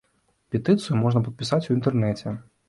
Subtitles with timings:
[0.55, 2.35] Петыцыю можна падпісаць у інтэрнэце.